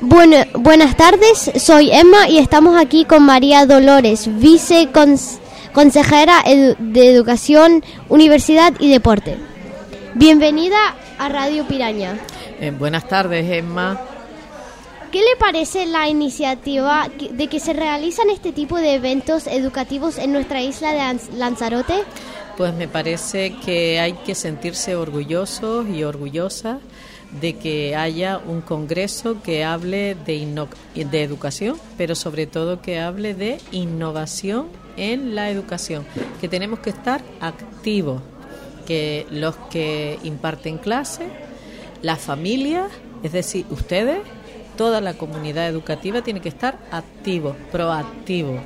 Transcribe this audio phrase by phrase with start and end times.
[0.00, 6.42] Bueno, buenas tardes, soy Emma y estamos aquí con María Dolores, viceconsejera
[6.78, 9.38] de Educación, Universidad y Deporte.
[10.14, 12.18] Bienvenida a Radio Piraña.
[12.60, 14.00] Eh, buenas tardes, Emma.
[15.12, 20.32] ¿Qué le parece la iniciativa de que se realizan este tipo de eventos educativos en
[20.32, 21.94] nuestra isla de Lanzarote?
[22.56, 26.78] Pues me parece que hay que sentirse orgullosos y orgullosas
[27.40, 33.34] de que haya un congreso que hable de, de educación, pero sobre todo que hable
[33.34, 34.66] de innovación
[34.98, 36.04] en la educación,
[36.40, 38.20] que tenemos que estar activos,
[38.86, 41.28] que los que imparten clases,
[42.02, 42.90] las familias,
[43.22, 44.18] es decir, ustedes,
[44.76, 48.60] toda la comunidad educativa tiene que estar activo, proactivo,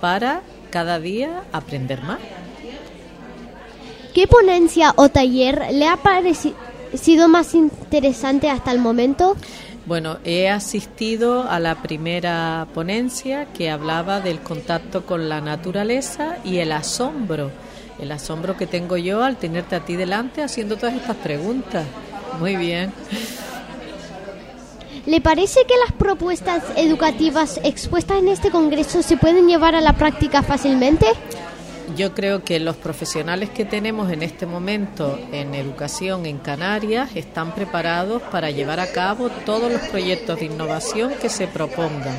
[0.00, 2.18] para cada día aprender más.
[4.16, 9.36] ¿Qué ponencia o taller le ha parecido más interesante hasta el momento?
[9.84, 16.60] Bueno, he asistido a la primera ponencia que hablaba del contacto con la naturaleza y
[16.60, 17.50] el asombro,
[17.98, 21.84] el asombro que tengo yo al tenerte a ti delante haciendo todas estas preguntas.
[22.40, 22.94] Muy bien.
[25.04, 29.92] ¿Le parece que las propuestas educativas expuestas en este Congreso se pueden llevar a la
[29.92, 31.06] práctica fácilmente?
[31.94, 37.54] Yo creo que los profesionales que tenemos en este momento en educación en Canarias están
[37.54, 42.16] preparados para llevar a cabo todos los proyectos de innovación que se propongan.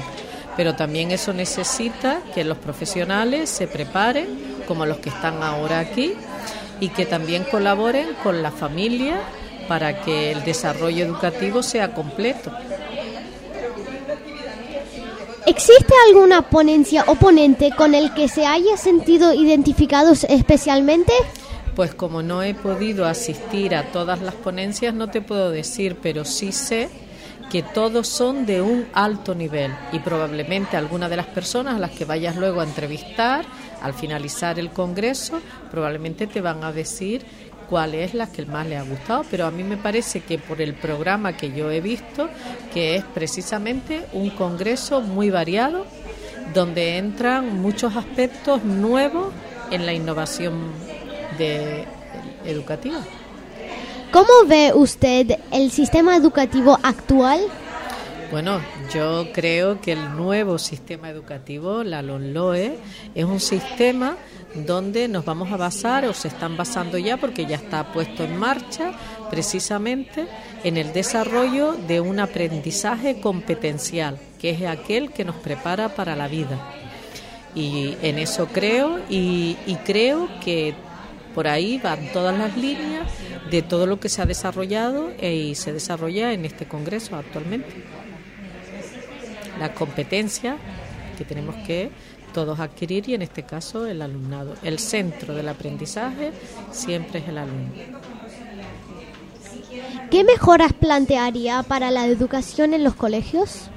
[0.55, 4.27] Pero también eso necesita que los profesionales se preparen,
[4.67, 6.13] como los que están ahora aquí,
[6.79, 9.19] y que también colaboren con la familia
[9.67, 12.51] para que el desarrollo educativo sea completo.
[15.47, 21.13] ¿Existe alguna ponencia o ponente con el que se haya sentido identificados especialmente?
[21.73, 26.25] Pues como no he podido asistir a todas las ponencias, no te puedo decir, pero
[26.25, 26.89] sí sé
[27.49, 31.91] que todos son de un alto nivel y probablemente algunas de las personas a las
[31.91, 33.45] que vayas luego a entrevistar
[33.81, 35.39] al finalizar el Congreso
[35.71, 37.21] probablemente te van a decir
[37.69, 40.61] cuál es la que más le ha gustado, pero a mí me parece que por
[40.61, 42.29] el programa que yo he visto,
[42.73, 45.85] que es precisamente un congreso muy variado,
[46.53, 49.33] donde entran muchos aspectos nuevos
[49.71, 50.71] en la innovación
[51.37, 51.85] de,
[52.45, 52.99] educativa.
[54.11, 57.41] ¿Cómo ve usted el sistema educativo actual?
[58.31, 58.59] Bueno,
[58.93, 62.77] yo creo que el nuevo sistema educativo, la LONLOE,
[63.15, 64.17] es un sistema
[64.65, 68.37] donde nos vamos a basar o se están basando ya porque ya está puesto en
[68.37, 68.93] marcha
[69.29, 70.27] precisamente
[70.63, 76.27] en el desarrollo de un aprendizaje competencial, que es aquel que nos prepara para la
[76.27, 76.57] vida.
[77.55, 80.75] Y en eso creo y, y creo que
[81.33, 83.07] por ahí van todas las líneas
[83.49, 87.83] de todo lo que se ha desarrollado y se desarrolla en este Congreso actualmente
[89.59, 90.57] la competencia
[91.17, 91.89] que tenemos que
[92.37, 94.53] todos adquirir y en este caso el alumnado.
[94.61, 96.31] El centro del aprendizaje
[96.71, 97.71] siempre es el alumno.
[100.11, 103.71] ¿Qué mejoras plantearía para la educación en los colegios?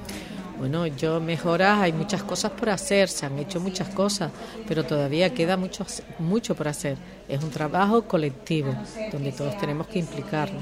[0.59, 4.31] Bueno, yo mejoras, hay muchas cosas por hacer, se han hecho muchas cosas,
[4.67, 5.83] pero todavía queda mucho,
[6.19, 6.97] mucho por hacer.
[7.27, 8.75] Es un trabajo colectivo
[9.11, 10.61] donde todos tenemos que implicarnos.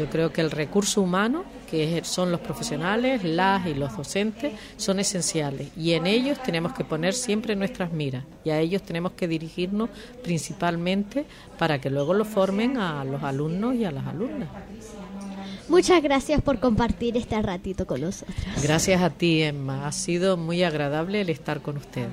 [0.00, 4.98] Yo creo que el recurso humano, que son los profesionales, las y los docentes, son
[4.98, 9.28] esenciales y en ellos tenemos que poner siempre nuestras miras y a ellos tenemos que
[9.28, 9.90] dirigirnos
[10.22, 11.26] principalmente
[11.58, 14.48] para que luego lo formen a los alumnos y a las alumnas.
[15.68, 18.34] Muchas gracias por compartir este ratito con nosotros.
[18.62, 19.86] Gracias a ti, Emma.
[19.86, 22.08] Ha sido muy agradable el estar con ustedes.